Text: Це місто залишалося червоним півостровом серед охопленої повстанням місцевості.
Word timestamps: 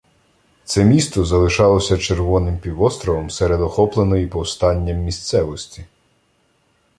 Це 0.63 0.83
місто 0.83 1.25
залишалося 1.25 1.97
червоним 1.97 2.57
півостровом 2.57 3.29
серед 3.29 3.61
охопленої 3.61 4.27
повстанням 4.27 4.97
місцевості. 4.97 5.85